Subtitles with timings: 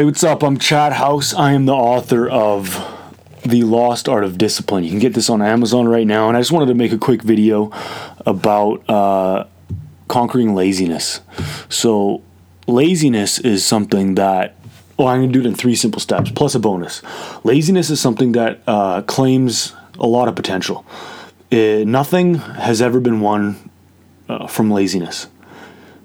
[0.00, 0.42] Hey, what's up?
[0.42, 1.34] I'm Chad Howse.
[1.34, 2.72] I am the author of
[3.44, 4.82] The Lost Art of Discipline.
[4.82, 6.96] You can get this on Amazon right now, and I just wanted to make a
[6.96, 7.70] quick video
[8.24, 9.44] about uh,
[10.08, 11.20] conquering laziness.
[11.68, 12.22] So,
[12.66, 14.56] laziness is something that
[14.96, 17.02] well, I'm going to do it in three simple steps, plus a bonus.
[17.44, 20.86] Laziness is something that uh, claims a lot of potential.
[21.52, 23.70] Uh, nothing has ever been won
[24.30, 25.26] uh, from laziness.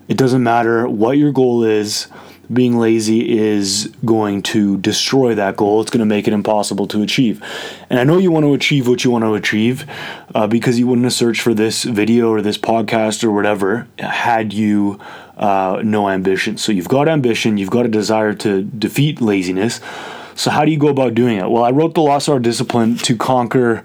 [0.10, 2.08] It doesn't matter what your goal is,
[2.52, 5.82] being lazy is going to destroy that goal.
[5.82, 7.44] It's going to make it impossible to achieve.
[7.90, 9.86] And I know you want to achieve what you want to achieve
[10.34, 14.54] uh, because you wouldn't have searched for this video or this podcast or whatever had
[14.54, 15.00] you
[15.38, 16.58] uh, no ambition.
[16.58, 19.82] So you've got ambition, you've got a desire to defeat laziness.
[20.36, 21.50] So how do you go about doing it?
[21.50, 23.84] Well, I wrote the Lost Art Discipline to conquer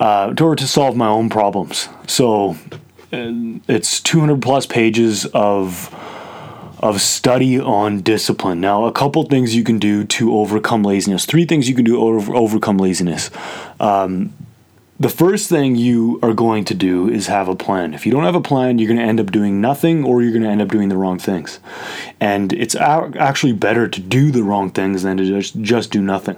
[0.00, 1.88] uh, or to solve my own problems.
[2.06, 2.56] So
[3.12, 5.94] it's 200 plus pages of
[6.84, 8.60] of study on discipline.
[8.60, 11.24] Now, a couple things you can do to overcome laziness.
[11.24, 13.30] Three things you can do over, overcome laziness.
[13.80, 14.34] Um,
[15.00, 17.94] the first thing you are going to do is have a plan.
[17.94, 20.32] If you don't have a plan, you're going to end up doing nothing or you're
[20.32, 21.58] going to end up doing the wrong things.
[22.20, 26.36] And it's actually better to do the wrong things than to just, just do nothing.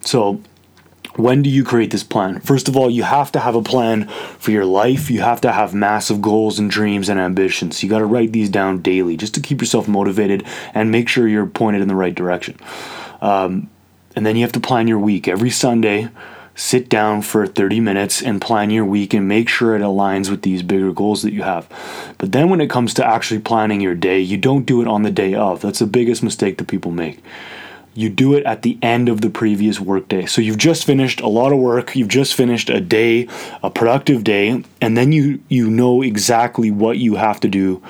[0.00, 0.42] So,
[1.18, 2.40] when do you create this plan?
[2.40, 5.10] First of all, you have to have a plan for your life.
[5.10, 7.82] You have to have massive goals and dreams and ambitions.
[7.82, 10.44] You got to write these down daily just to keep yourself motivated
[10.74, 12.58] and make sure you're pointed in the right direction.
[13.20, 13.70] Um,
[14.14, 15.28] and then you have to plan your week.
[15.28, 16.08] Every Sunday,
[16.54, 20.42] sit down for 30 minutes and plan your week and make sure it aligns with
[20.42, 21.68] these bigger goals that you have.
[22.18, 25.02] But then when it comes to actually planning your day, you don't do it on
[25.02, 25.60] the day of.
[25.60, 27.22] That's the biggest mistake that people make
[27.96, 30.26] you do it at the end of the previous workday.
[30.26, 33.28] So you've just finished a lot of work, you've just finished a day,
[33.62, 37.82] a productive day, and then you you know exactly what you have to do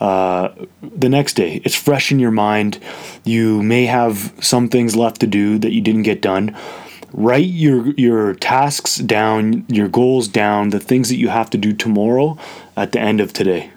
[0.00, 0.50] uh,
[0.82, 1.62] the next day.
[1.64, 2.78] It's fresh in your mind.
[3.24, 6.56] You may have some things left to do that you didn't get done.
[7.12, 11.72] Write your your tasks down, your goals down, the things that you have to do
[11.72, 12.36] tomorrow
[12.76, 13.70] at the end of today.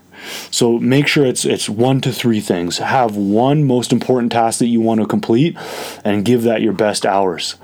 [0.51, 2.79] So make sure it's it's one to three things.
[2.79, 5.57] Have one most important task that you want to complete
[6.03, 7.55] and give that your best hours.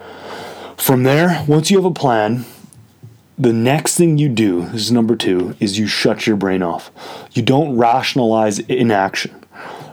[0.77, 2.45] From there, once you have a plan,
[3.37, 6.91] the next thing you do, this is number 2, is you shut your brain off.
[7.31, 9.43] You don't rationalize inaction.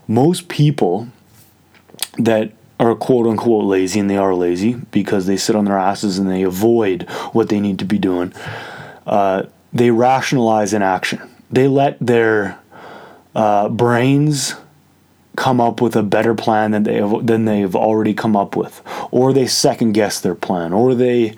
[0.07, 1.09] Most people
[2.19, 6.19] that are quote unquote lazy, and they are lazy because they sit on their asses
[6.19, 8.33] and they avoid what they need to be doing.
[9.07, 12.59] Uh, they rationalize inaction they let their
[13.35, 14.55] uh, brains
[15.37, 18.83] come up with a better plan than they have, than they've already come up with,
[19.11, 21.35] or they second guess their plan, or they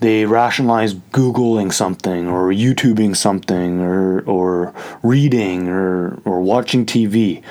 [0.00, 7.42] they rationalize googling something or youtubing something or or reading or or watching TV.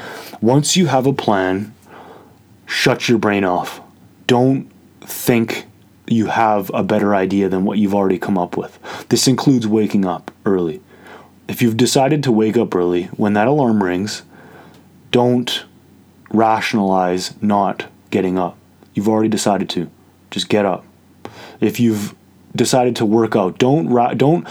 [0.42, 1.74] Once you have a plan,
[2.66, 3.82] shut your brain off.
[4.28, 4.72] Don't
[5.02, 5.66] think
[6.08, 8.80] you have a better idea than what you've already come up with.
[9.10, 10.82] This includes waking up early
[11.50, 14.22] if you've decided to wake up early, when that alarm rings,
[15.10, 15.66] don't
[16.30, 18.56] rationalize not getting up.
[18.94, 19.90] You've already decided to.
[20.30, 20.86] Just get up.
[21.60, 22.14] If you've
[22.56, 24.48] decided to work out, don't ra- don't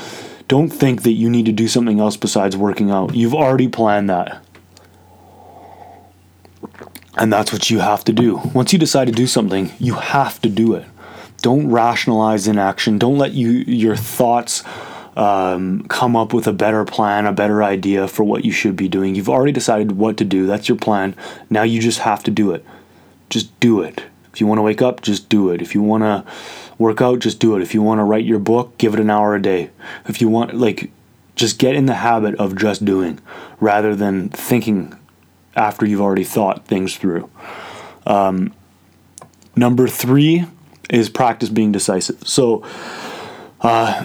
[0.48, 3.14] don't think that you need to do something else besides working out.
[3.14, 4.42] You've already planned that.
[7.16, 8.38] And that's what you have to do.
[8.54, 10.84] Once you decide to do something, you have to do it.
[11.42, 12.98] Don't rationalize inaction.
[12.98, 14.64] Don't let you your thoughts
[15.18, 18.88] um, come up with a better plan, a better idea for what you should be
[18.88, 19.16] doing.
[19.16, 20.46] You've already decided what to do.
[20.46, 21.16] That's your plan.
[21.50, 22.64] Now you just have to do it.
[23.28, 24.04] Just do it.
[24.32, 25.60] If you want to wake up, just do it.
[25.60, 26.24] If you want to
[26.78, 27.62] work out, just do it.
[27.62, 29.70] If you want to write your book, give it an hour a day.
[30.06, 30.92] If you want, like,
[31.34, 33.18] just get in the habit of just doing
[33.58, 34.96] rather than thinking
[35.56, 37.28] after you've already thought things through.
[38.06, 38.54] Um,
[39.56, 40.44] number three
[40.88, 42.26] is practice being decisive.
[42.26, 42.64] So,
[43.60, 44.04] uh,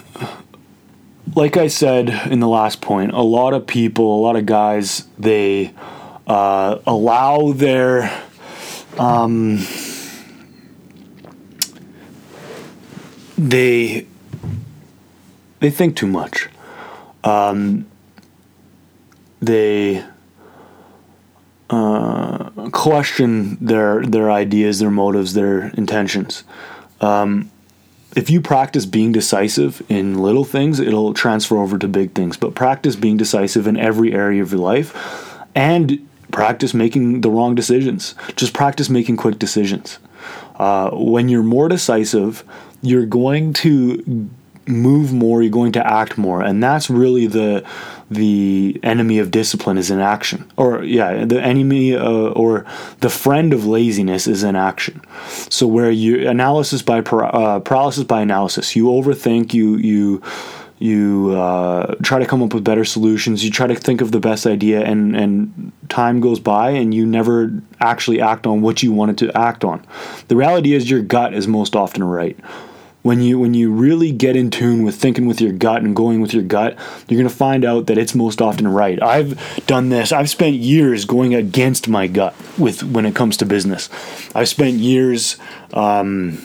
[1.36, 5.08] like I said in the last point, a lot of people, a lot of guys,
[5.18, 5.74] they
[6.28, 8.24] uh, allow their
[8.98, 9.60] um,
[13.38, 14.06] they
[15.60, 16.50] they think too much.
[17.24, 17.88] Um,
[19.42, 20.04] they
[21.70, 26.44] uh, question their their ideas, their motives, their intentions.
[27.02, 27.50] Um,
[28.16, 32.38] if you practice being decisive in little things, it'll transfer over to big things.
[32.38, 37.56] But practice being decisive in every area of your life and practice making the wrong
[37.56, 38.16] decisions.
[38.36, 40.00] Just practice making quick decisions.
[40.56, 42.44] Uh, when you're more decisive,
[42.82, 44.30] you're going to
[44.68, 47.64] move more, you're going to act more, and that's really the
[48.10, 52.66] the enemy of discipline is inaction, or yeah, the enemy uh, or
[53.00, 55.02] the friend of laziness is inaction.
[55.50, 60.22] So where you analysis by uh, paralysis by analysis, you overthink, you you
[60.80, 63.44] you uh, try to come up with better solutions.
[63.44, 67.06] You try to think of the best idea and and time goes by and you
[67.06, 69.86] never actually act on what you wanted to act on.
[70.28, 72.38] The reality is your gut is most often right
[73.04, 76.22] when you when you really get in tune with thinking with your gut and going
[76.22, 76.76] with your gut
[77.08, 79.02] you're going to find out that it's most often right.
[79.04, 80.12] I've done this.
[80.12, 83.90] I've spent years going against my gut with when it comes to business.
[84.34, 85.38] I've spent years
[85.74, 86.44] um,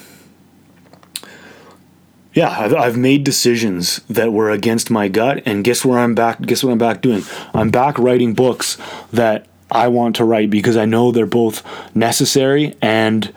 [2.35, 6.41] yeah I've, I've made decisions that were against my gut and guess where i'm back
[6.43, 7.23] guess what i'm back doing?
[7.55, 8.77] I'm back writing books
[9.13, 11.63] that i want to write because i know they're both
[11.95, 13.33] necessary and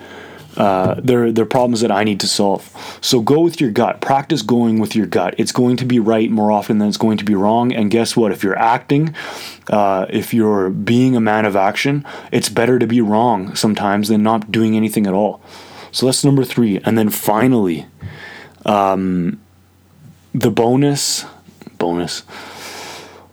[0.61, 2.69] uh, they're, they're problems that I need to solve.
[3.01, 3.99] So go with your gut.
[3.99, 5.33] Practice going with your gut.
[5.39, 7.73] It's going to be right more often than it's going to be wrong.
[7.73, 8.31] And guess what?
[8.31, 9.15] If you're acting,
[9.71, 14.21] uh, if you're being a man of action, it's better to be wrong sometimes than
[14.21, 15.41] not doing anything at all.
[15.91, 16.77] So that's number three.
[16.85, 17.87] And then finally,
[18.63, 19.41] um,
[20.31, 21.25] the bonus,
[21.79, 22.21] bonus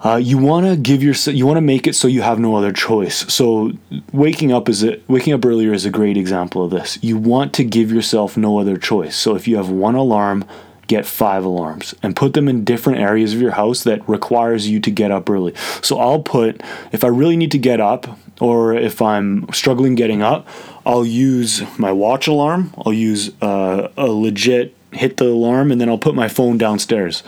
[0.05, 2.55] uh, you want to give your you want to make it so you have no
[2.55, 3.33] other choice.
[3.33, 3.73] So
[4.12, 6.99] waking up is a, waking up earlier is a great example of this.
[7.03, 9.17] You want to give yourself no other choice.
[9.17, 10.45] So if you have one alarm,
[10.87, 14.81] get five alarms and put them in different areas of your house that requires you
[14.81, 15.55] to get up early.
[15.83, 16.62] So I'll put
[16.93, 20.47] if I really need to get up or if I'm struggling getting up,
[20.87, 22.73] I'll use my watch alarm.
[22.87, 27.23] I'll use uh, a legit hit the alarm and then I'll put my phone downstairs.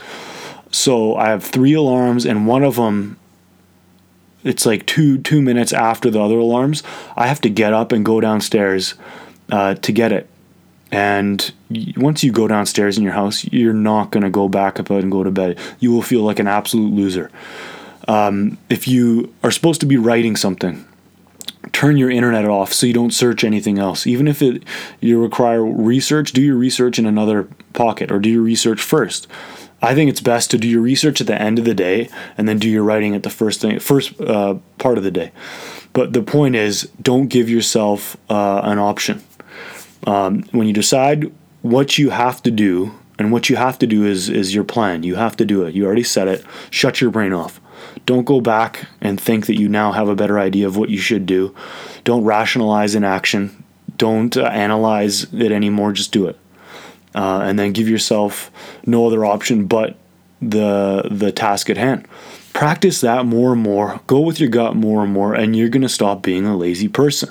[0.70, 3.19] So I have three alarms, and one of them,
[4.44, 6.82] it's like two two minutes after the other alarms.
[7.17, 8.94] I have to get up and go downstairs
[9.50, 10.28] uh, to get it.
[10.93, 11.52] And
[11.96, 15.11] once you go downstairs in your house, you're not going to go back up and
[15.11, 15.58] go to bed.
[15.78, 17.31] You will feel like an absolute loser.
[18.08, 20.84] Um, if you are supposed to be writing something,
[21.73, 24.06] turn your internet off so you don't search anything else.
[24.06, 24.64] Even if it
[25.00, 29.28] you require research, do your research in another pocket or do your research first.
[29.82, 32.48] I think it's best to do your research at the end of the day and
[32.48, 35.32] then do your writing at the first thing, first uh, part of the day.
[35.92, 39.22] But the point is, don't give yourself uh, an option.
[40.06, 41.32] Um, when you decide
[41.62, 45.02] what you have to do, and what you have to do is is your plan.
[45.02, 45.74] You have to do it.
[45.74, 46.42] You already said it.
[46.70, 47.60] Shut your brain off.
[48.06, 50.96] Don't go back and think that you now have a better idea of what you
[50.96, 51.54] should do.
[52.04, 53.62] Don't rationalize in action.
[53.98, 55.92] Don't uh, analyze it anymore.
[55.92, 56.38] Just do it
[57.14, 58.50] uh, and then give yourself
[58.86, 59.96] no other option but
[60.40, 62.06] the the task at hand.
[62.52, 64.00] Practice that more and more.
[64.06, 67.30] Go with your gut more and more, and you're gonna stop being a lazy person.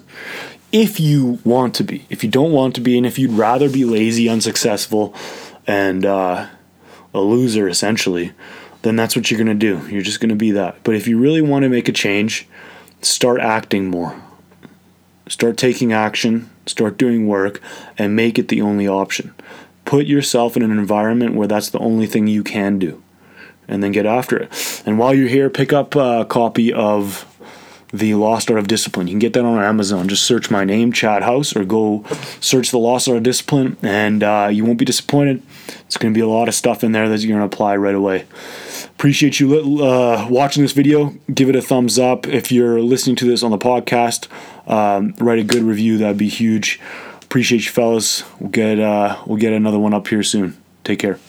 [0.71, 3.69] If you want to be, if you don't want to be, and if you'd rather
[3.69, 5.15] be lazy, unsuccessful,
[5.65, 6.47] and uh,
[7.13, 8.33] a loser essentially,
[8.83, 9.85] then that's what you're gonna do.
[9.89, 10.77] You're just gonna be that.
[10.83, 12.47] But if you really want to make a change,
[13.01, 14.21] start acting more.
[15.27, 17.61] Start taking action, start doing work,
[17.97, 19.33] and make it the only option
[19.89, 23.01] put yourself in an environment where that's the only thing you can do
[23.67, 24.83] and then get after it.
[24.85, 27.25] And while you're here, pick up a copy of
[27.91, 29.07] The Lost Art of Discipline.
[29.07, 30.07] You can get that on Amazon.
[30.07, 32.05] Just search my name, Chad Howse, or go
[32.39, 35.41] search The Lost Art of Discipline, and uh, you won't be disappointed.
[35.87, 37.75] It's going to be a lot of stuff in there that you're going to apply
[37.75, 38.27] right away.
[38.85, 41.15] Appreciate you uh, watching this video.
[41.33, 42.27] Give it a thumbs up.
[42.27, 44.27] If you're listening to this on the podcast,
[44.71, 45.97] um, write a good review.
[45.97, 46.79] That'd be huge.
[47.29, 48.23] Appreciate you, fellas.
[48.39, 50.57] We'll get uh, we'll get another one up here soon.
[50.83, 51.19] Take care.